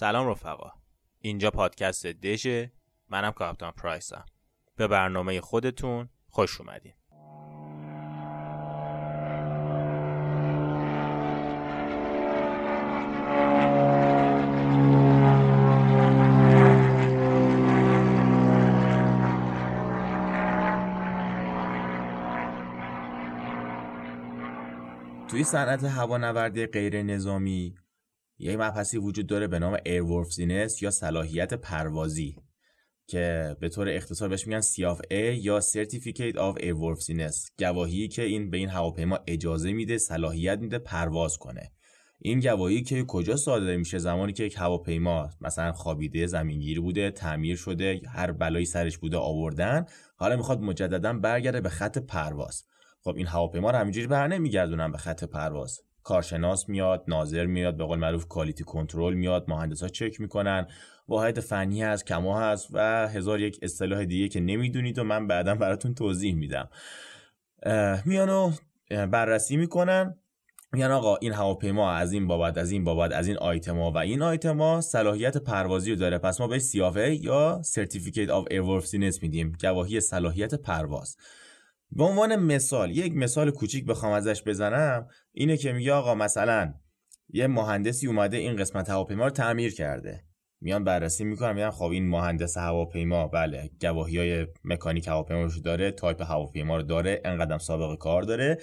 [0.00, 0.70] سلام رفقا.
[1.20, 2.72] اینجا پادکست دژه.
[3.08, 4.24] منم کاپتان پرایسم.
[4.76, 6.92] به برنامه خودتون خوش اومدین.
[25.28, 27.74] توی صنعت هوانوردی غیر نظامی
[28.38, 32.36] یک مبحثی وجود داره به نام ایرورفزینس یا صلاحیت پروازی
[33.06, 38.56] که به طور اختصار بهش میگن CFA یا Certificate of Airworthiness گواهی که این به
[38.56, 41.72] این هواپیما اجازه میده صلاحیت میده پرواز کنه.
[42.18, 47.56] این گواهی که کجا صادر میشه؟ زمانی که یک هواپیما مثلا خوابیده زمینگیر بوده تعمیر
[47.56, 52.64] شده هر بلایی سرش بوده آوردن حالا می‌خواد مجددا برگرده به خط پرواز.
[53.00, 55.87] خب این هواپیما رو همینجوری بر نمیگردونن به خط پرواز.
[56.08, 60.66] کارشناس میاد ناظر میاد به قول معروف کالیتی کنترل میاد مهندس ها چک می‌کنن.
[61.08, 65.54] واحد فنی هست کما هست و هزار یک اصطلاح دیگه که نمی‌دونید و من بعدا
[65.54, 66.68] براتون توضیح میدم.
[68.04, 68.52] میان و
[69.06, 70.14] بررسی می‌کنن.
[70.72, 74.22] میگن آقا این هواپیما از این بابت از این بابت از این آیتما و این
[74.22, 76.18] آیتما صلاحیت پروازی رو داره.
[76.18, 79.56] پس ما به سیافه یا Certificate of Airworthiness میدیم.
[79.60, 81.16] گواهی صلاحیت پرواز.
[81.90, 86.74] به عنوان مثال یک مثال کوچیک بخوام ازش بزنم اینه که میگه آقا مثلا
[87.28, 90.24] یه مهندسی اومده این قسمت هواپیما رو تعمیر کرده.
[90.60, 95.90] میان بررسی می‌کنن میگن خب این مهندس هواپیما بله گواهی های مکانیک هواپیما رو داره
[95.90, 98.58] تایپ هواپیما رو داره انقدر سابقه کار داره.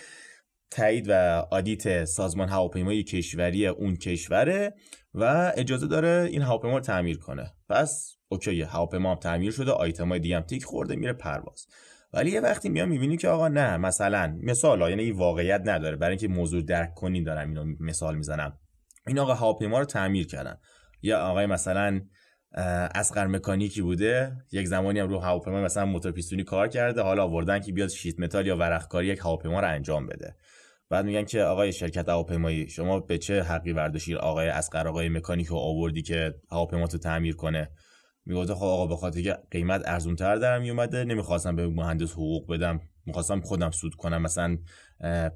[0.71, 1.13] تایید و
[1.51, 4.73] audit سازمان هواپیمایی کشوری اون کشوره
[5.13, 7.53] و اجازه داره این هواپیما رو تعمیر کنه.
[7.69, 11.67] پس okay هواپیما هم تعمیر شده آیتمای دیگه هم تیک خورده میره پرواز.
[12.15, 15.95] ولی یه وقتی میام می‌بینی که آقا نه مثلا مثال یعنی واقعیت نداره.
[15.95, 18.57] برای اینکه موضوع درک کنین دارم اینو مثال می‌زنم.
[19.07, 20.57] این آقا هواپیما رو تعمیر کردن.
[21.01, 22.01] یا آقای مثلا
[22.95, 27.59] اسقر مکانیکی بوده یک زمانی هم رو هواپیما مثلا موتور پیستونی کار کرده حالا آوردن
[27.59, 30.35] که بیاد شیت متال یا ورقکاری یک هواپیما رو انجام بده.
[30.89, 35.47] بعد میگن که آقای شرکت هواپیمایی شما به چه حقی برداشتی آقای اسقر آقای مکانیک
[35.47, 37.69] رو آوردی که هواپیما تو تعمیر کنه؟
[38.25, 42.53] می‌گفته خب آقا به خاطر که قیمت ارزون تر در میومده نمی‌خواستم به مهندس حقوق
[42.53, 42.81] بدم.
[43.05, 44.21] می‌خواستم خودم سود کنم.
[44.21, 44.57] مثلا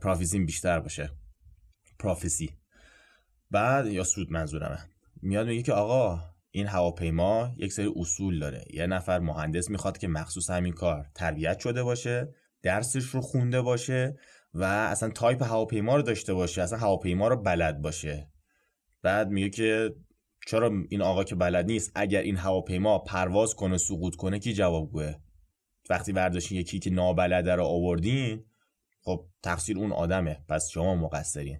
[0.02, 1.10] profit ام بیشتر باشه.
[2.00, 2.50] profit.
[3.52, 4.80] بعد یا سود منظورمه.
[5.22, 6.20] میاد میگه که آقا
[6.52, 8.66] این هواپیما یک سری اصول داره.
[8.74, 14.18] یه نفر مهندس می‌خواد که مخصوص همین کار تربیت شده باشه درسش رو خونده باشه
[14.54, 16.62] و اصلا تایپ هواپیما رو داشته باشه.
[16.62, 18.32] اصلا هواپیما رو بلد باشه.
[19.02, 19.96] بعد میگه که
[20.48, 25.14] چرا این آقا که بلد نیست اگر این هواپیما پرواز کنه سقوط کنه کی جوابگوه
[25.90, 28.46] وقتی برداشتین یکی که نابلده رو آوردین
[29.02, 31.60] خب تقصیر اون آدمه پس شما مقصرین.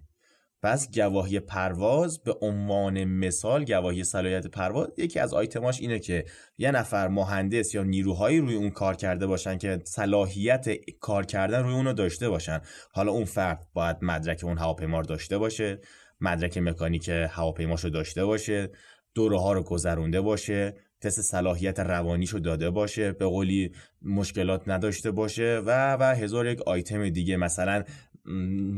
[0.62, 6.24] پس گواهی پرواز به عنوان مثال گواهی صلاحیت پرواز یکی از آیتماش اینه که
[6.58, 10.66] یه نفر مهندس یا نیروهایی روی اون کار کرده باشن که صلاحیت
[11.00, 12.60] کار کردن روی اونو داشته باشن.
[12.92, 15.80] حالا اون فرد باید مدرک اون هواپیما رو داشته باشه.
[16.20, 18.70] مدرک مکانیک هواپیماشو داشته باشه
[19.14, 23.72] دوره ها رو گذرونده باشه تست صلاحیت روانیشو داده باشه به قولی
[24.02, 27.36] مشکلات نداشته باشه و و هزار یک آیتم دیگه.
[27.36, 27.84] مثلا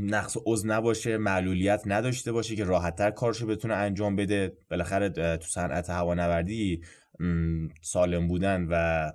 [0.07, 4.53] نقص عضو نباشه معلولیت نداشته باشه که راحتتر کارشو بتونه انجام بده.
[4.71, 6.81] بالاخره تو صنعت هوانوردی
[7.83, 9.13] سالم بودن و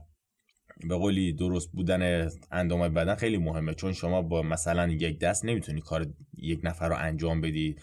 [0.90, 3.73] به قولی درست بودن اندام بدن خیلی مهمه.
[3.73, 6.06] چون شما با مثلا یک دست نمی‌تونی کار
[6.38, 7.76] یک نفر رو انجام بدی.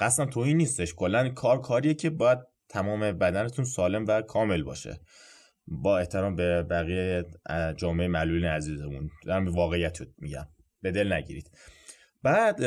[0.00, 0.94] قصدم توهین نیستش.
[0.94, 2.38] کلا کار کاریه که باید
[2.68, 5.00] تمام بدنتون سالم و کامل باشه.
[5.66, 7.24] با احترام به بقیه
[7.76, 9.10] جامعه معلولین عزیزمون.
[9.26, 10.46] دارم واقعیت میگم.
[10.82, 11.50] به دل نگیرید.
[12.22, 12.60] بعد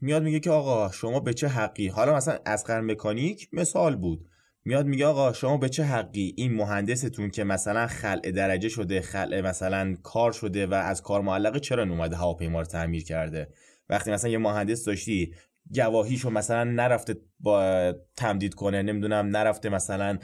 [0.00, 4.28] میاد میگه که آقا شما به چه حقی؟ حالا مثلا اسقر مکانیک مثال بود.
[4.64, 9.40] میاد میگه آقا شما به چه حقی این مهندستون که مثلا خلع درجه شده خلع
[9.40, 13.48] مثلا کار شده و از کار معلقه چرا اومده هواپیما رو تعمیر کرده؟
[13.88, 15.34] وقتی مثلا یه مهندس داشتی
[15.74, 20.18] گواهیشو مثلا نرفته با تمدید کنه نمی‌دونم نرفته مثلا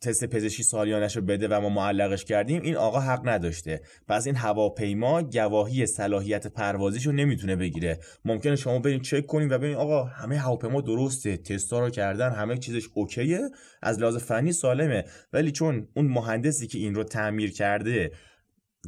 [0.00, 2.62] تست پزشکی سالیانش رو بده و ما معلقش کردیم.
[2.62, 3.80] این آقا حق نداشته.
[4.08, 7.98] پس این هواپیما گواهی صلاحیت پروازیش رو نمی‌تونه بگیره.
[8.24, 12.58] ممکنه شما برین چک کنیم و ببینید آقا همه هواپیما درسته تستا رو کردن همه
[12.58, 13.40] چیزش اوکیه
[13.82, 15.04] از لحاظ فنی سالمه.
[15.32, 18.10] ولی چون اون مهندسی که این رو تعمیر کرده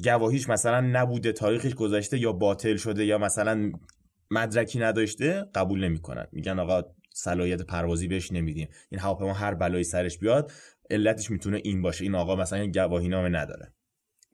[0.05, 3.73] گواهیش مثلا نبوده تاریخش گذشته یا باطل شده یا مثلا
[4.31, 6.27] مدرکی نداشته قبول نمی‌کنن.
[6.33, 6.83] میگن آقا
[7.15, 8.69] صلاحیت پروازی بهش نمیدیم.
[8.89, 10.53] این هواپیما هر بلایی سرش بیاد
[10.91, 12.05] علتش می‌تونه این باشه.
[12.05, 13.73] این آقا مثلا گواهی نامه نداره.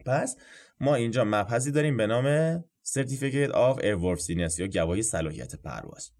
[0.06, 0.36] پس
[0.80, 6.10] ما اینجا مبحثی داریم به نام Certificate of Airworthiness یا گواهی صلاحیت پرواز.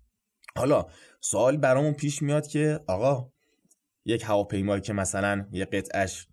[0.56, 0.87] حالا
[1.20, 3.32] سوال برامون پیش میاد که آقا
[4.05, 6.29] یک هواپیمایی که مثلا یه قطعش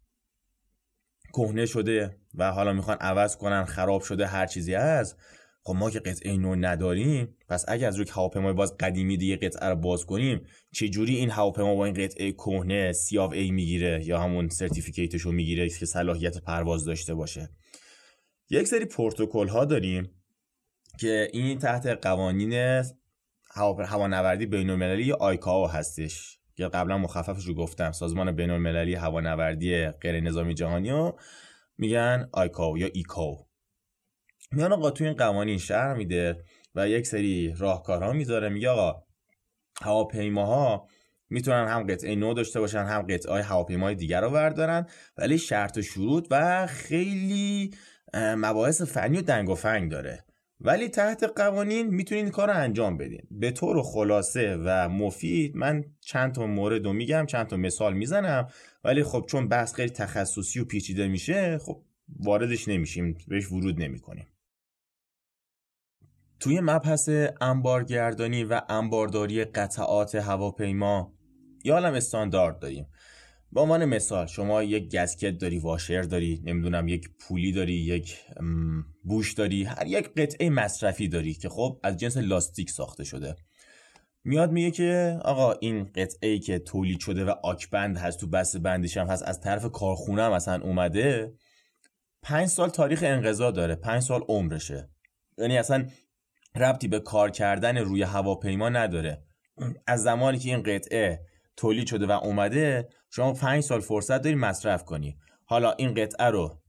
[1.33, 5.17] کهنه شده و حالا می‌خوان عوض کنن خراب شده هر چیزی هست
[5.65, 9.69] خب ما که قطعه نو نداریم پس اگر از روی هواپیمای باز قدیمی دیگه قطعه
[9.69, 14.05] رو باز کنیم چه جوری این هواپیما با این قطعه کهنه C of A می‌گیره
[14.05, 17.49] یا همون certificate اش رو می‌گیره که صلاحیت پرواز داشته باشه؟
[18.49, 20.09] یک سری پروتکل ها داریم
[20.99, 22.83] که این تحت قوانین
[23.85, 26.39] هوانوردی بین المللی یا آیکاو هستش.
[26.57, 31.11] یا قبلا مخففش رو گفتم سازمان بین المللی هوانوردی غیر نظامی جهانی
[31.77, 33.47] میگن آیکاو یا ایکاو.
[34.53, 36.43] میان آقا توی این قوانین شهر میده
[36.75, 38.49] و یک سری راهکارها می‌ذاره.
[38.49, 39.03] میگه آقا
[39.81, 40.87] هواپیماها
[41.29, 44.85] می‌تونن هم قطعه نو داشته باشن هم قطعه های هواپیمای دیگر رو بردارن
[45.17, 47.71] ولی شرط و شروط و خیلی
[48.15, 50.25] مباحث فنی و دنگ و فنگ داره.
[50.61, 53.21] ولی تحت قوانین می‌تونین کار رو انجام بدین.
[53.31, 58.47] به طور خلاصه و مفید من چند تا مورد رو میگم چند تا مثال می‌زنم
[58.83, 61.83] ولی خب چون بحث خیلی تخصصی و پیچیده میشه خب
[62.19, 64.27] واردش نمیشیم بهش ورود نمی‌کنیم.
[66.43, 67.09] توی مبحث
[67.41, 71.13] انبارگردانی و انبارداری قطعات هواپیما
[71.63, 72.87] یا عالم استاندارد داریم.
[73.51, 78.17] به عنوان مثال شما یک گسکت داری واشر داری نمی‌دونم یک پولی داری یک
[79.03, 83.35] بوش داری هر یک قطعه مصرفی داری که خب از جنس لاستیک ساخته شده.
[84.23, 88.55] میاد میگه که آقا این قطعه ای که تولید شده و آکبند هست تو بس
[88.55, 91.33] بندیش هم هست از طرف کارخونه هم اومده
[92.21, 94.89] پنج سال تاریخ انقضا داره پنج سال عمرشه.
[95.37, 95.87] یعنی اصلا
[96.55, 99.23] ربطی به کار کردن روی هواپیما نداره.
[99.87, 101.19] از زمانی که این قطعه
[101.57, 105.17] تولید شده و اومده شما پنج سال فرصت داری مصرف کنی.
[105.45, 106.59] حالا این قطعه رو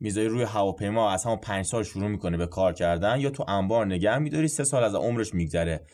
[0.00, 3.86] می‌ذاری روی هواپیما از همون پنج سال شروع می‌کنه به کار کردن یا تو انبار
[3.86, 5.86] نگه میداری سه سال از عمرش میگذره.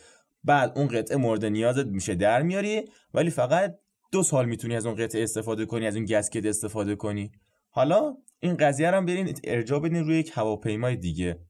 [0.45, 2.83] بعد اون قطعه مورد نیازت میشه در میاری
[3.15, 3.79] ولی فقط
[4.13, 7.33] دو سال می‌تونی از اون قطعه استفاده کنی از اون گسکت استفاده کنی.
[7.71, 11.48] حالا این قضیه رو هم برین ارجاع بدین روی یک هواپیمای دیگه.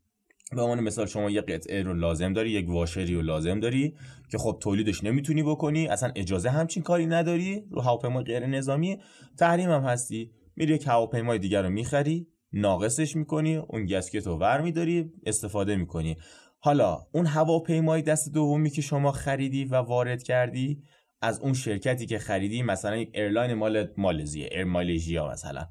[0.53, 3.95] به عنوان مثال شما یه قطعه رو لازم داری یک واشری رو لازم داری
[4.31, 8.99] که خب تولیدش نمی‌تونی بکنی اصلا اجازه همچین کاری نداری رو هواپیما غیر نظامی.
[9.39, 14.61] تحریم هم هستی میری یک هواپیمای دیگر رو می‌خری ناقصش می‌کنی اون gasket رو ور
[14.61, 16.17] میداری استفاده می‌کنی.
[16.59, 20.83] حالا اون هواپیمای دست دومی که شما خریدی و وارد کردی
[21.23, 25.69] از اون شرکتی که خریدی مثلا یک airline مال مالزیا air مثلا.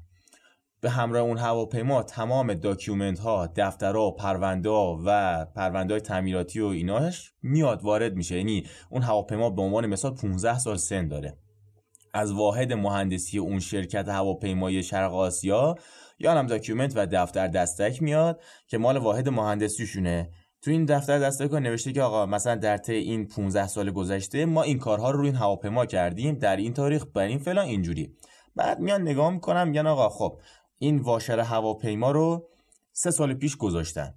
[0.80, 6.66] به همراه اون هواپیما تمام document ها دفترها پرونده ها و پرونده های تعمیراتی و
[6.66, 8.36] ایناش میاد وارد میشه.
[8.36, 11.38] یعنی اون هواپیما به عنوان مثال 15 سال سن داره.
[12.14, 15.74] از واحد مهندسی اون شرکت هواپیمای شرق آسیا
[16.18, 20.30] یا هم document و دفتر دستک میاد که مال واحد مهندسیشونه.
[20.62, 24.62] تو این دفتر دستک نوشته که آقا مثلا در طی این 15 سال گذشته ما
[24.62, 28.16] این کارها رو روی این هواپیما کردیم در این تاریخ بر این فلان اینجوری.
[28.56, 30.40] بعد میان نگاه می‌کنم میگن آقا خب
[30.78, 32.48] این واشر هواپیما رو
[32.92, 34.14] سه سال پیش گذاشتن.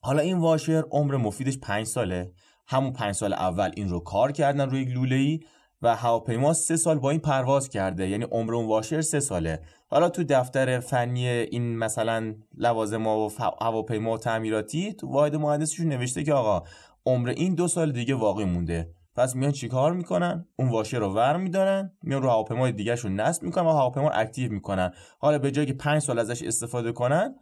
[0.00, 2.32] حالا این واشر عمر مفیدش پنج ساله.
[2.66, 5.40] همون پنج سال اول این رو کار کردن روی لوله ای
[5.82, 8.08] و هواپیما سه سال با این پرواز کرده.
[8.08, 9.60] یعنی عمر اون واشر سه ساله.
[9.90, 16.22] حالا تو دفتر فنی این مثلا لوازم و هواپیما و تعمیراتی تو واحد مهندسیشون نوشته
[16.22, 16.66] که آقا
[17.06, 18.94] عمر این دو سال دیگه واقعی مونده.
[19.18, 23.66] پس میان چیکار می‌کنن؟ اون واشه رو ور میدارن میان رو هواپیمای دیگهشون نصب می‌کنن
[23.66, 24.92] و هواپیما رو اکتیو می‌کنن.
[25.18, 27.34] حالا به جای که 5 سال ازش استفاده کنن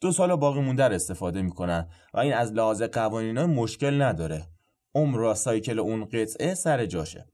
[0.00, 4.48] دو سال باقی مونده استفاده می‌کنن و این از لحاظ قوانین مشکل نداره.
[4.94, 7.26] عمر سایکل اون قطعه سر جاشه.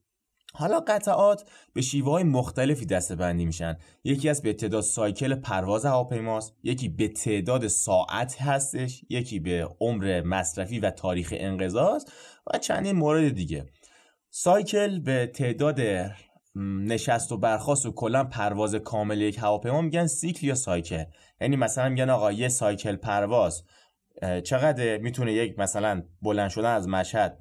[0.56, 3.76] حالا قطعات به شیوه های مختلفی دسته بندی میشن.
[4.04, 10.22] یکی از به تعداد سایکل پرواز هواپیماست یکی به تعداد ساعت هستش یکی به عمر
[10.22, 12.12] مصرفی و تاریخ انقضاست
[12.54, 13.66] و چندین مورد دیگه.
[14.36, 15.80] سایکل به تعداد
[16.56, 21.04] نشست و برخواست و کلا پرواز کامل یک هواپیما میگن سیکل یا سایکل.
[21.40, 23.64] یعنی مثلا میگن آقا یه سایکل پرواز
[24.44, 27.38] چقدر می‌تونه یک مثلا بلند شدن از مشهد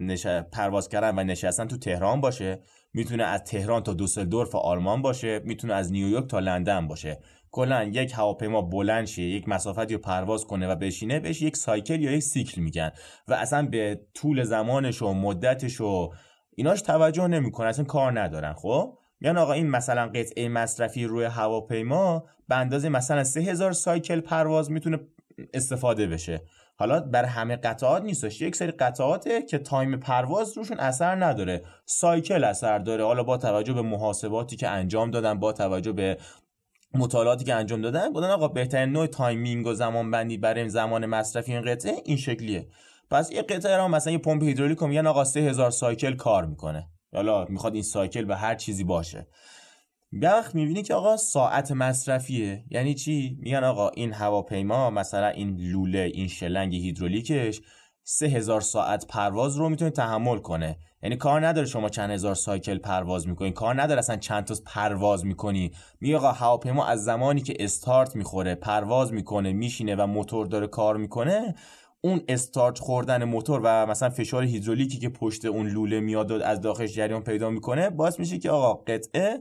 [0.51, 2.59] پرواز کردن و نشستن تو تهران باشه.
[2.93, 5.39] می‌تونه از تهران تا دوسلدورف آلمان باشه.
[5.39, 7.19] می‌تونه از نیویورک تا لندن باشه.
[7.51, 12.01] کلا یک هواپیما بلند شه یک مسافتی رو پرواز کنه و بشینه بهش یک سایکل
[12.01, 12.91] یا یک سیکل میگن.
[13.27, 16.09] و اصلا به طول زمانش و مدتش و
[16.55, 22.23] ایناش توجه نمی‌کنه اصلا کار ندارن خب؟ میان آقا این مثلا قطعه مصرفی روی هواپیما
[22.47, 24.99] به اندازه مثلا 3000 cycle پرواز می‌تونه
[25.53, 26.41] استفاده بشه.
[26.75, 32.43] حالا بر همه قطعات نیستش یک سری قطعاته که time پرواز روشون اثر نداره cycle
[32.43, 33.03] اثر داره.
[33.03, 36.17] حالا با توجه به محاسباتی که انجام دادن با توجه به
[36.93, 41.53] مطالعاتی که انجام دادن بودن آقا بهترین نوع timing و زمان بندی برای زمان مصرفی
[41.53, 42.67] این قطعه این شکلیه.
[43.13, 46.89] پس یه قطعه رو مثلا یه پمپ هیدرولیک میگن آقا 3000 سایکل کار می‌کنه.
[47.13, 49.27] حالا می‌خواد این سایکل به هر چیزی باشه.
[50.13, 52.63] وقت می‌بینی که آقا ساعت مصرفیه.
[52.71, 57.61] یعنی چی؟ میگن آقا این هواپیما مثلا این لوله این شلنگ هیدرولیکش
[58.03, 60.77] سه هزار ساعت پرواز رو می‌تونه تحمل کنه.
[61.03, 63.51] یعنی کار نداره شما چند هزار سایکل پرواز می‌کنی.
[63.51, 65.71] کار نداره اصلا چند تا پرواز می‌کنی.
[66.01, 70.97] میگه آقا هواپیما از زمانی که استارت می‌خوره پرواز می‌کنه میشینه و موتور داره کار
[70.97, 71.55] می‌کنه
[72.05, 76.61] اون استارت خوردن موتور و مثلا فشار هیدرولیکی که پشت اون لوله میاد و از
[76.61, 79.39] داخلش جریان پیدا می‌کنه باعث میشه که آقا قطعه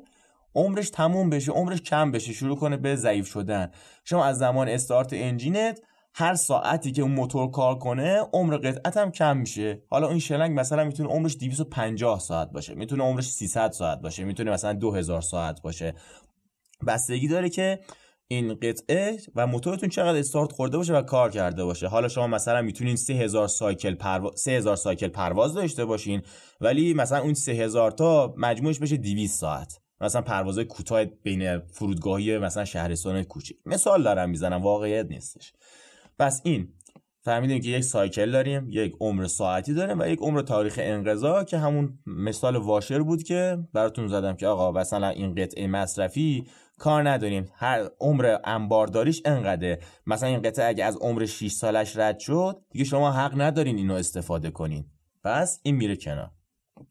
[0.54, 3.70] عمرش تموم بشه عمرش کم بشه شروع کنه به ضعیف شدن.
[4.04, 5.80] شما از زمان استارت انجینت
[6.14, 9.82] هر ساعتی که اون موتور کار کنه عمر قطعت هم کم میشه.
[9.90, 14.50] حالا این شلنگ مثلا می‌تونه عمرش 250 ساعت باشه می‌تونه عمرش 300 ساعت باشه می‌تونه
[14.50, 15.94] مثلا 2000 ساعت باشه.
[16.86, 17.80] بستگی داره که
[18.28, 21.86] این قطعه و موتورتون چقدر استارت خورده باشه و کار کرده باشه.
[21.86, 26.22] حالا شما مثلا می‌تونین 3000 سایکل پرواز 3000 سایکل پرواز داشته باشین
[26.60, 29.78] ولی مثلا اون 3000 تا مجموعش بشه 200 ساعت.
[30.00, 33.56] مثلا پروازهای کوتاه بین فرودگاهی مثلا شهرستان کوچیک.
[33.66, 35.52] مثال دارم می‌زنم واقعیت نیستش.
[36.18, 36.68] پس این
[37.24, 41.58] فهمیدیم که یک سایکل داریم یک عمر ساعتی داریم و یک عمر تاریخ انقضا که
[41.58, 46.46] همون مثال واشر بود که براتون زدم که آقا مثلا این قطعه مصرفی
[46.82, 47.48] کار نداریم.
[47.54, 49.78] هر عمر انبارداریش انقدره.
[50.06, 53.94] مثلا این قطعه اگه از عمر 6 سالش رد شد دیگه شما حق ندارین اینو
[53.94, 54.84] استفاده کنین.
[55.24, 56.30] پس این میره کنار.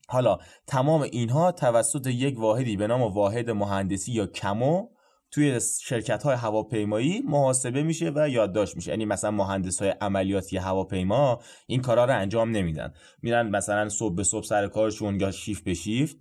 [0.08, 4.88] حالا تمام اینها توسط یک واحدی به نام واحد مهندسی یا کمو
[5.32, 8.92] توی شرکت های هواپیمایی محاسبه میشه و یادداشت میشه.
[8.92, 12.94] یعنی مثلا مهندس های عملیاتی هواپیما این کارا رو انجام نمیدن.
[13.22, 16.18] میرن مثلا صبح به صبح سر کارشون یا شیف به شیفت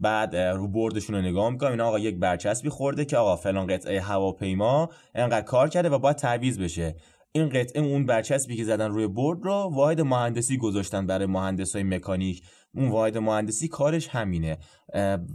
[0.00, 4.00] بعد رو بردشون رو نگاه می‌کنم اینا آقا یک برچسبی خورده که آقا فلان قطعه
[4.00, 6.96] هواپیما انقدر کار کرده و باید تعویض بشه.
[7.32, 11.82] این قطعه اون برچسبی که زدن روی برد رو واحد مهندسی گذاشتن برای مهندس های
[11.82, 12.42] مکانیک.
[12.76, 14.58] اون واحد مهندسی کارش همینه.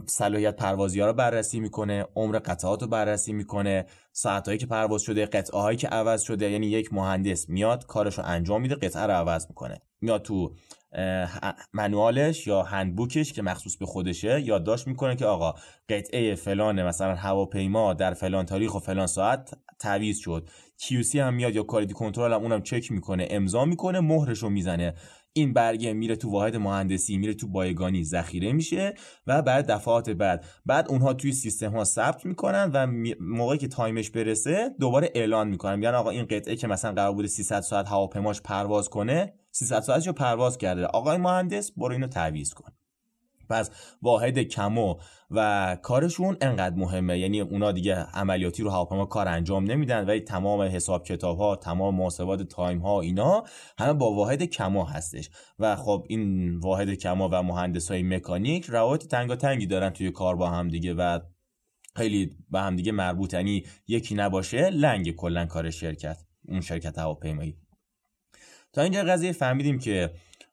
[0.06, 5.26] صلاحیت پروازی ها رو بررسی می‌کنه عمر قطعات رو بررسی می‌کنه ساعتهایی که پرواز شده
[5.26, 9.12] قطعه هایی که عوض شده یعنی یک مهندس میاد کارش رو انجام میده قطعه رو
[9.12, 9.80] عوض می‌کنه.
[10.00, 10.54] میاد تو
[11.72, 15.54] manual اش یا handbook اش که مخصوص به خودشه یادداشت می‌کنه که آقا
[15.88, 20.48] قطعه فلان مثلا هواپیما در فلان تاریخ و فلان ساعت تعویض شد.
[20.80, 24.94] QC هم میاد یا quality control هم اونم چک می‌کنه امضا می‌کنه مهرش رو می‌زنه.
[25.32, 28.94] این برگه میره تو واحد مهندسی میره تو بایگانی ذخیره میشه
[29.26, 30.44] و بعد دفعات بعد.
[30.66, 32.86] بعد اونها توی سیستم ها ثبت می‌کنن و
[33.20, 35.82] موقعی که time اش برسه دوباره اعلان می‌کنن.
[35.82, 40.06] یعنی آقا این قطعه که مثلا قرار بوده 300 ساعت هواپیماش پرواز کنه 300 ساعتش
[40.06, 40.86] رو پرواز کرده.
[40.86, 42.72] آقای مهندس برو اینو تعویض کن.
[43.50, 43.70] پس
[44.02, 44.94] واحد کمو
[45.30, 47.18] و کارشون انقدر مهمه.
[47.18, 51.94] یعنی اونا دیگه عملیاتی رو هواپیما کار انجام نمیدن ولی تمام حساب کتاب ها تمام
[51.94, 53.44] محاسبات تایم ها اینا
[53.78, 55.30] همه با واحد کما هستش.
[55.58, 60.36] و خب این واحد کما و مهندس های مکانیک روابط تنگا تنگی دارن توی کار
[60.36, 61.18] با هم دیگه و
[61.96, 67.56] خیلی به هم دیگه مربوط یعنی یکی نباشه لنگ کلا کار شرکت اون شرکت هواپیمایی.
[68.72, 70.10] تا اینجا قضیه فهمیدیم که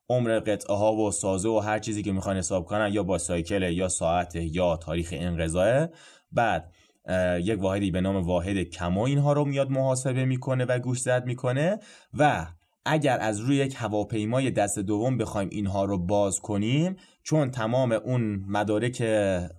[0.10, 3.72] عمر قطعه ها و سازه و هر چیزی که می‌خوان حساب کنن یا با سایکل
[3.72, 5.88] یا ساعت یا تاریخ انقضاه
[6.32, 6.72] بعد
[7.44, 11.80] یک واحدی به نام واحد کما اینها رو میاد محاسبه می‌کنه و گوشزد می‌کنه
[12.14, 12.48] و
[12.86, 18.44] اگر از روی یک هواپیمای دست دوم بخوایم اینها رو باز کنیم چون تمام اون
[18.48, 19.02] مدارک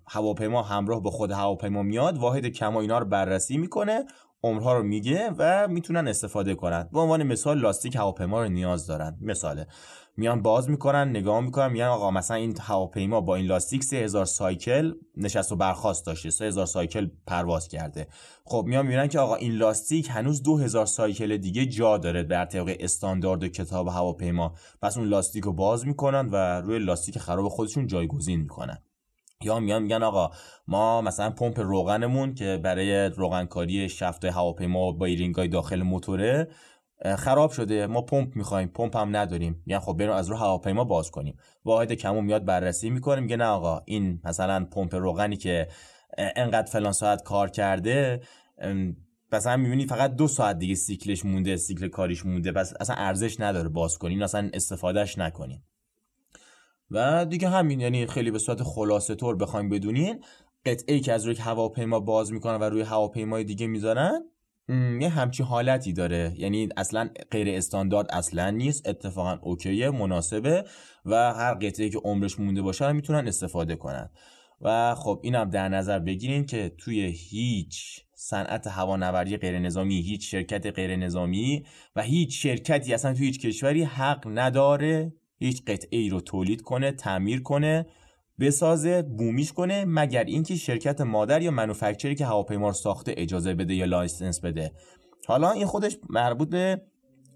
[0.06, 4.04] هواپیما همراه با خود هواپیما میاد واحد کما اینا رو بررسی می‌کنه.
[4.42, 6.88] عمرها رو میگه و می‌تونن استفاده کنن.
[6.92, 9.18] به عنوان مثال لاستیک هواپیما رو نیاز دارن.
[9.20, 9.66] مثاله.
[10.16, 14.92] میان باز می‌کنن نگاه می‌کنن میگن آقا مثلا این هواپیما با این لاستیک 3000 سایکل
[15.16, 16.30] نشست و برخواست داشته.
[16.30, 18.06] 3000 سایکل پرواز کرده.
[18.44, 22.76] خب میان می‌بینن که آقا این لاستیک هنوز 2000 سایکل دیگه جا داره در طبق
[22.80, 24.54] استاندارد و کتاب هواپیما.
[24.82, 28.78] پس اون لاستیک رو باز می‌کنن و روی لاستیک خراب خودشون جایگزین می‌کنن.
[29.44, 30.30] یا میان میگن آقا
[30.68, 36.48] ما مثلا پمپ روغنمون که برای روغنکاری شفت هواپیما با ایرینگای داخل موتوره
[37.18, 37.86] خراب شده.
[37.86, 38.68] ما پمپ می‌خوایم.
[38.68, 39.62] پمپ هم نداریم.
[39.66, 41.36] میگن خب بریم از رو هواپیما باز کنیم.
[41.64, 43.20] واحد کمو میاد بررسی می‌کنه.
[43.20, 45.68] میگه نه آقا این مثلا پمپ روغنی که
[46.18, 48.20] انقدر فلان ساعت کار کرده
[49.32, 52.52] مثلا می‌بینی فقط دو ساعت دیگه سیکلش مونده سیکل کاریش مونده.
[52.52, 54.22] پس اصلا ارزش نداره باز کنیم.
[54.22, 55.64] اصلا استفادهش نکنیم.
[56.90, 60.24] و دیگه همین یعنی خیلی به صورت خلاصه طور بخوایم بدونین
[60.66, 64.20] قطعه که از روی هواپیما باز می‌کنن و روی هواپیمای دیگه می‌ذارن
[65.00, 66.34] یه همچی حالتی داره.
[66.36, 70.64] یعنی اصلا غیر استاندارد اصلا نیست اتفاقا اوکیه مناسبه
[71.04, 74.10] و هر قطعه که عمرش مونده باشه می‌تونن استفاده کنن.
[74.60, 80.66] و خب اینم در نظر بگیرین که توی هیچ صنعت هوانوردی غیر نظامی هیچ شرکت
[80.66, 81.66] غیر نظامی
[81.96, 85.12] و هیچ شرکتی اصلا توی هیچ کشوری حق نداره.
[85.38, 87.86] هیچ قطعه ای رو تولید کنه تعمیر کنه
[88.40, 93.54] بسازه بومیش کنه مگر اینکه شرکت مادر یا manufacturer ی که هواپیما رو ساخته اجازه
[93.54, 94.72] بده یا license بده.
[95.26, 96.82] حالا این خودش مربوط به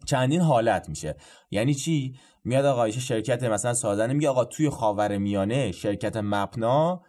[0.06, 1.16] چندین حالت میشه.
[1.50, 7.02] یعنی چی؟ میاد آقا شرکت مثلا سازنده میگه آقا توی خاور میانه شرکت مپنا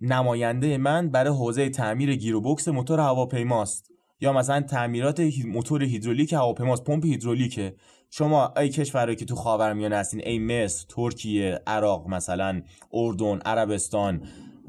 [0.00, 3.92] نماینده من برای حوزه تعمیر گیروبکس موتور هواپیماست.
[4.20, 7.74] یا مثلا تعمیرات موتور هیدرولیک هواپیماست پمپ هیدرولیکه.
[8.10, 14.22] شما ای کشورهایی که تو خاورمیانه هستین ای مصر ترکیه عراق مثلا اردن عربستان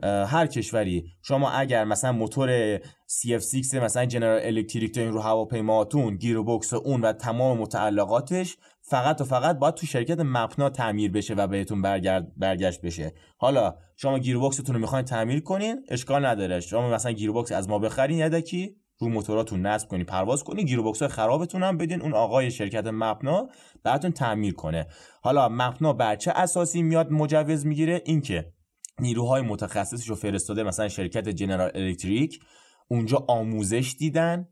[0.04, 6.74] هر کشوری شما اگر مثلا موتور CF6 مثلا جنرال الکتریک دارین رو هواپیماتون گیر بکس
[6.74, 11.82] اون و تمام متعلقاتش فقط و فقط باید تو شرکت مپنا تعمیر بشه و بهتون
[11.82, 13.14] برگرد برگشت بشه.
[13.38, 16.60] حالا شما گیر بکستون رو می‌خواین تعمیر کنین اشکال نداره.
[16.60, 18.76] شما مثلا گیر بکس از ما بخرین یدکی.
[19.00, 23.50] رو موتوراتون نصب کنی پرواز کنی گیر بکس خرابتون هم بدین اون آقای شرکت مپنا
[23.84, 24.88] براتون تعمیر کنه.
[25.22, 28.54] حالا مپنا بر چه اساسی میاد مجوز می‌گیره؟ اینکه
[29.00, 32.40] نیروهای متخصصش رو فرستاده مثلا شرکت جنرال الکتریک
[32.88, 34.48] اونجا آموزش دیدن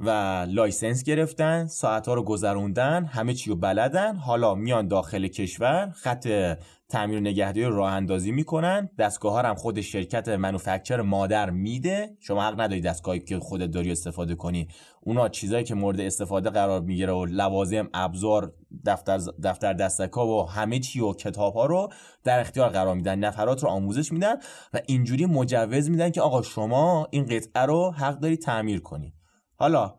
[0.00, 0.10] و
[0.48, 4.16] license گرفتن ساعت ها رو گذروندن همه چی رو بلدن.
[4.16, 6.28] حالا میان داخل کشور خط
[6.88, 8.88] تعمیر و نگهداری راه اندازی می‌کنن.
[8.98, 12.16] دستگاه ها هم خود شرکت manufacturer مادر میده.
[12.20, 14.68] شما حق نداری دستگاهی که خودت داری استفاده کنی.
[15.00, 18.52] اونا چیزایی که مورد استفاده قرار می‌گیره و لوازم ابزار
[18.86, 21.88] دفتر دفتر دستکا و همه چی و کتاب ها رو
[22.24, 23.18] در اختیار قرار میدن.
[23.18, 24.34] نفرات رو آموزش میدن
[24.74, 29.14] و اینجوری مجوز میدن که آقا شما این قطعه رو حق داری تعمیر کنی.
[29.56, 29.94] حالا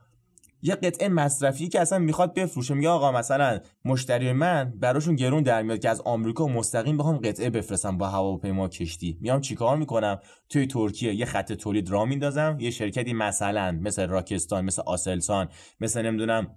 [0.61, 2.73] یه قطعه مصرفی که اصلا می‌خواد بفروشه.
[2.73, 7.49] میگه آقا مثلا مشتری من براشون گرون در میاد که از آمریکا مستقیم بخوام قطعه
[7.49, 9.17] بفرستم با هواپیما کشتی.
[9.21, 10.19] میام چیکار می‌کنم؟
[10.49, 12.57] توی ترکیه یه خط تولید راه میندازم.
[12.59, 16.55] یه شرکتی مثلا مثل راکتسان مثل آسلسان مثل نمی‌دونم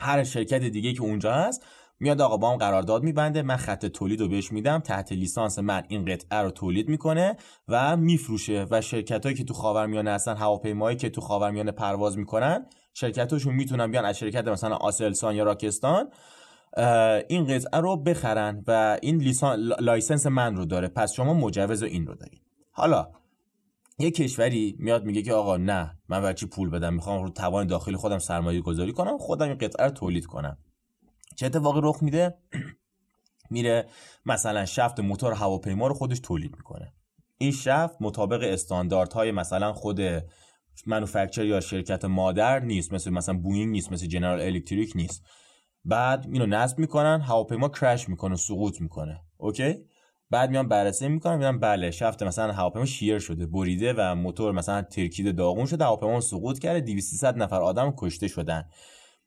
[0.00, 1.66] هر شرکت دیگه که اونجا هست
[2.00, 3.42] میاد آقا با هم قرارداد میبنده.
[3.42, 4.78] من خط تولید رو بهش میدم.
[4.78, 7.36] تحت لیسانس من این قطعه رو تولید می‌کنه
[7.68, 12.66] و میفروشه و شرکت هایی که تو خاورمیانه هستن هواپیمایی که تو خاورمیانه پرواز می‌کنن
[12.94, 16.10] شرکتاشون می‌تونن بیان از شرکت مثلا آسلسان یا راکتسان
[17.28, 20.88] این قطعه رو بخرن و این لیسان license من رو داره.
[20.88, 22.42] پس شما مجوز این رو دارید.
[22.70, 23.10] حالا
[23.98, 27.66] یه کشوری میاد میگه که آقا نه من برا چی پول بدم؟ می‌خوام رو توان
[27.66, 30.58] داخلی خودم سرمایه گذاری کنم خودم این قطعه رو تولید کنم.
[31.36, 32.34] چه اتفاقی رخ میده؟
[33.50, 33.88] میره
[34.26, 36.92] مثلا shaft موتور هواپیما رو خودش تولید می‌کنه.
[37.38, 40.00] این shaft مطابق استانداردهای مثلا خود
[40.86, 45.24] manufacturer یا شرکت مادر نیست مثل مثلا بوینگ نیست مثل جنرال الکتریک نیست.
[45.84, 49.20] بعد اینو نصب می‌کنن هواپیما crash می‌کنه سقوط می‌کنه.
[49.36, 49.74] okay؟
[50.30, 54.82] بعد میان بررسی می‌کنن میگن بله شفت مثلا هواپیما شیر شده بریده و موتور مثلا
[54.82, 58.68] ترکیده داغون شده هواپیما سقوط کرده 200 نفر آدم کشته شدن.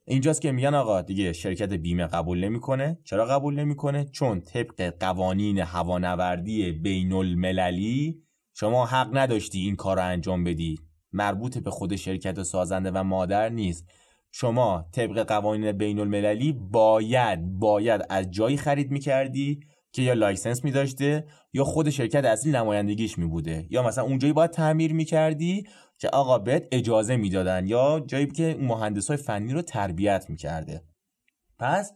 [0.06, 3.00] اینجاست که میگن آقا دیگه شرکت بیمه قبول نمی‌کنه.
[3.04, 8.22] چرا قبول نمی‌کنه؟ چون طبق قوانین هوانوردی بین المللی
[8.54, 10.80] شما حق نداشتی این کار رو انجام بدی.
[11.12, 13.90] مربوط به خود شرکت سازنده و مادر نیست.
[14.32, 19.60] شما طبق قوانین بین المللی باید باید از جایی خرید می‌کردی
[19.92, 23.68] که یا license میداشته یا خود شرکت اصلی نمایندگیش میبوده.
[23.70, 25.64] یا مثلا اونجایی باید تعمیر می‌کردی
[26.04, 30.84] که آقا بهت اجازه می‌دادن یا جایی که مهندس های فنی رو تربیت می‌کرده.
[31.60, 31.94] پس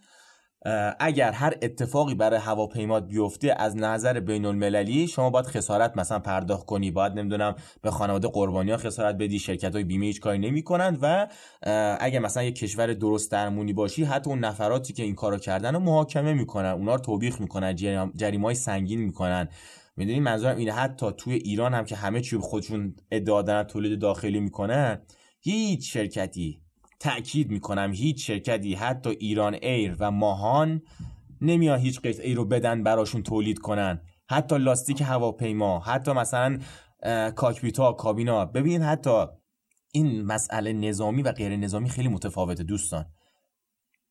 [1.00, 6.66] اگر هر اتفاقی برای هواپیمات بیفته از نظر بین المللی شما باید خسارت مثلا پرداخت
[6.66, 10.98] کنی باید نمی‌دونم به خانواده قربانی ها خسارت بدی شرکت های بیمه هیچ کاری نمی‌کنن
[11.02, 11.28] و
[12.00, 15.80] اگر مثلا یک کشور درست درمونی باشی حتی اون نفراتی که این کارو کردن رو
[15.80, 17.76] محاکمه می‌کنن اونا رو توبیخ می‌کنن
[18.16, 19.48] جریمه های سنگین می‌کنن.
[19.98, 24.40] می‌دونی منظورم اینه حتی توی ایران هم که همه چی خودشون ادعا دارن تولید داخلی
[24.40, 25.02] می‌کنن
[25.42, 26.62] هیچ شرکتی
[27.00, 30.82] تأکید می‌کنم هیچ شرکتی حتی ایران ایر و ماهان
[31.42, 34.02] نمیاد هیچ قطعه رو بدن براشون تولید کنن.
[34.30, 36.60] حتی لاستیک هواپیما حتی مثلا
[37.36, 38.46] کاکپیتا کابینا.
[38.46, 39.26] ببینید حتی
[39.92, 43.06] این مسئله نظامی و غیر نظامی خیلی متفاوته دوستان.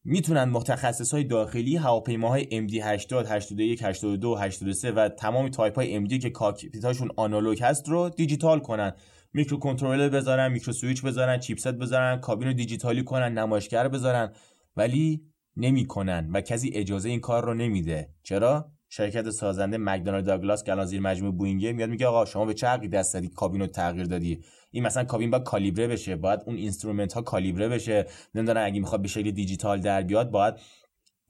[0.08, 6.18] می‌تونن متخصص های داخلی هواپیماهای MD 80 81 82 83 و تمام تایپ های MD
[6.18, 8.92] که cockpit اشون آنالوگ هست رو دیجیتال کنن.
[9.32, 14.32] microcontroller بذارن microswitch بذارن chipset بذارن کابین رو دیجیتالی کنن نمایشگر بذارن
[14.76, 15.22] ولی
[15.56, 18.10] نمی‌کنن و کسی اجازه این کار رو نمیده.
[18.22, 22.54] چرا؟ شرکت سازنده مکدونالد داگلاس که الان زیر مجموعه بوینگ میاد میگه آقا شما به
[22.54, 26.40] چه حقی دست زدی کابین رو تغییر دادی؟ این مثلا کابین باید کالیبره بشه باید
[26.46, 28.06] اون instrument ها کالیبره بشه.
[28.34, 30.54] نمی‌دونن اگه می‌خواد به شکل دیجیتال در بیاد باید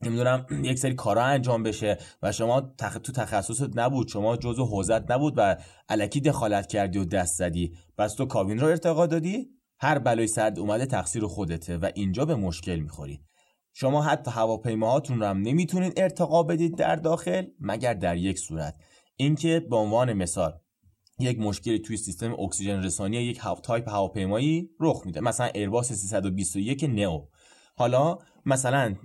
[0.01, 2.97] نمی‌دونم یک سری کارا انجام بشه و شما تخ...
[3.03, 5.57] تو تخصصت نبود شما جزو حوزت نبود و
[5.89, 7.73] الکی دخالت کردی و دست زدی.
[7.97, 9.49] پس تو کابین رو ارتقا دادی.
[9.79, 13.21] هر بلایی سرت اومده تقصیر خودته و اینجا به مشکل می‌خوری.
[13.79, 18.75] شما حتی هواپیماهاتون رو هم نمی‌تونید ارتقا بدید در داخل مگر در یک صورت.
[19.15, 20.59] اینکه به عنوان مثال
[21.19, 25.21] یک مشکلی توی سیستم اکسیژن رسانی یک تایپ هواپیمایی رخ میده.
[25.21, 27.25] مثلا ایرباس 321 neo.
[27.75, 28.95] حالا مثلا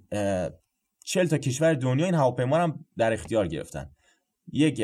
[1.05, 3.91] 40 تا کشور دنیا این هواپیما هم در اختیار گرفتن.
[4.53, 4.83] یک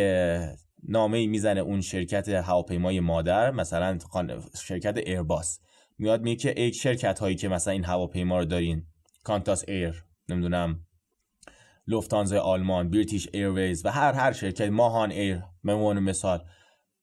[0.83, 3.99] نامه می‌زنه اون شرکت هواپیمای مادر مثلا
[4.63, 5.61] شرکت ایرباس.
[5.99, 8.87] میاد میگه که یک شرکت هایی که مثلا این هواپیما رو دارین
[9.29, 10.87] Qantas Air نمی‌دونم
[11.87, 16.45] لوفتهانزا آلمان British Airways و هر هر شرکت ماهان ایر به مثال.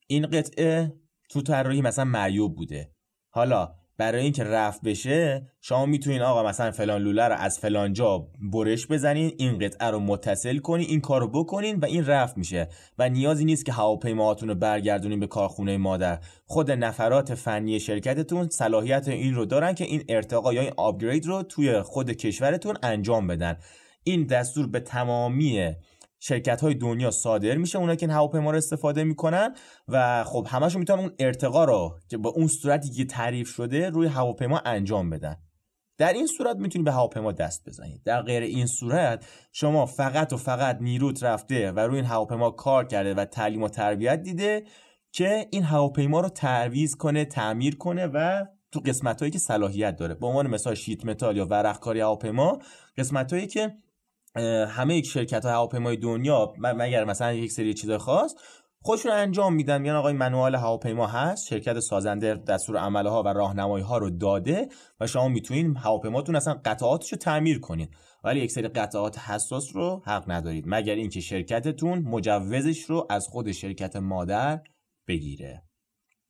[0.08, 0.94] این قطعه
[1.30, 2.92] تو طراحی مثلا معیوب بوده.
[3.30, 8.28] حالا برای اینکه رفت بشه شما می‌تونین آقا مثلا فلان لوله رو از فلان جا
[8.52, 12.68] برش بزنین این قطعه رو متصل کنین این کارو بکنین و این رفت میشه.
[13.00, 16.20] و نیازی نیست که هواپیماهاتون رو برگردونین به کارخونه مادر.
[16.46, 21.44] خود نفرات فنی شرکتتون صلاحیت این رو دارن که این ارتقا یا این آپگرید رو
[21.44, 23.58] توی خود کشورتون انجام بدن.
[24.04, 25.76] این دستور به تمامی
[26.20, 29.56] شرکت های دنیا صادر میشه اونا که این هواپیما رو استفاده می‌کنن
[29.88, 34.08] و خب همشون می‌تونن اون ارتقا رو که با اون صورتی که تعریف شده روی
[34.08, 35.36] هواپیما انجام بدن.
[35.98, 40.38] در این صورت می‌تونید به هواپیما دست بزنید در غیر این صورت شما فقط و
[40.38, 44.64] فقط نیروت رفته و روی این هواپیما کار کرده و تعلیم و تربیت دیده
[45.12, 50.16] که این هواپیما رو تعویض کنه تعمیر کنه و تو قسمت هایی که صلاحیت داره.
[50.16, 52.60] به عنوان مثال شیت متال یا ورقکاری هواپیما
[52.98, 53.74] قسمت هایی که
[54.68, 58.36] همه یک شرکت های هواپیمای دنیا مگر مثلا یک سری چیز خاص
[58.82, 59.82] خودشون انجام میدن.
[59.82, 64.70] میگن آقای منوال هواپیما هست شرکت سازنده دستور عمله ها و راهنمایی ها رو داده
[65.00, 67.88] و شما می‌تونین هواپیماتون اصلا قطعاتش رو تعمیر کنین.
[68.24, 70.64] ولی یک سری قطعات حساس رو حق ندارید.
[70.68, 74.62] مگر اینکه شرکتتون مجوزش رو از خود شرکت مادر
[75.08, 75.64] بگیره.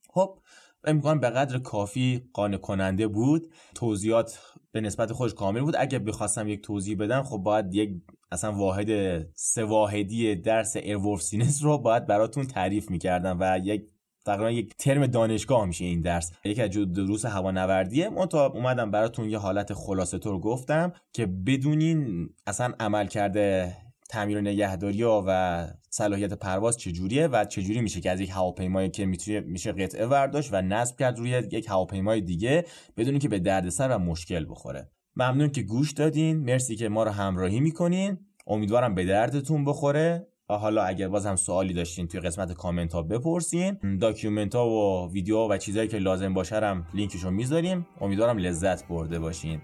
[0.10, 0.40] خب
[0.84, 3.54] امکان به قدر کافی قانع کننده بود.
[3.76, 4.40] توضیحات
[4.76, 5.76] به نسبت خودش کامل بود.
[5.78, 7.90] اگه بخواستم یک توضیح بدم خب باید یک
[8.32, 8.90] اصلا واحد
[9.34, 13.82] سواحدی درس ایرورفسینس رو باید براتون تعریف می‌کردم و یک
[14.26, 16.32] تقریبا یک ترم دانشگاه میشه این درس.
[16.46, 18.10] یکی از دروس هوانوردیه.
[18.10, 23.76] من تا اومدم براتون یه حالت خلاصه طور گفتم که بدونین اصلا عمل کرده
[24.16, 29.06] تعمیر و نگهداری و صلاحیت پرواز چجوریه و چجوری میشه که از یک هواپیمایی که
[29.46, 32.66] میشه قطعه برداشت و نصب کرد روی یک هواپیمای دیگه
[32.98, 34.90] بدونی که به دردسر و مشکل بخوره.
[35.16, 36.38] ممنون که گوش دادین.
[36.38, 38.18] مرسی که ما رو همراهی می‌کنین.
[38.48, 40.28] امیدوارم به دردتون بخوره.
[40.48, 43.98] حالا اگر باز هم سوالی داشتین توی قسمت کامنت ها بپرسین.
[44.02, 47.88] document ها و ویدیو و چیزهایی که لازم باشه هم لینکشو می‌ذاریم.
[48.02, 49.62] امیدوارم لذت برده باشین.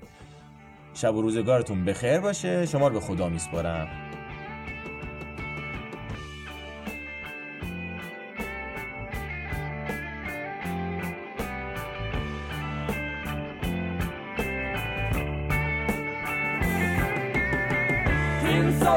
[0.94, 2.66] شب و روزگارتون بخیر باشه.
[2.66, 4.11] شما رو به خدا میسپارم.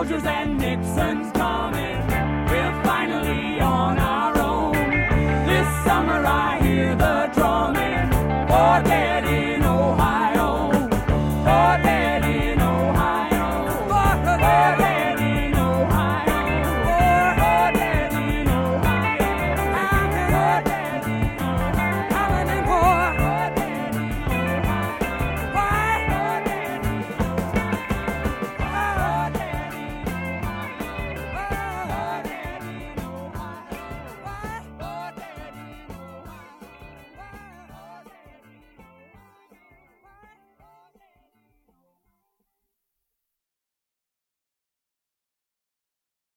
[0.05, 1.63] Folgers and Nixon's gone.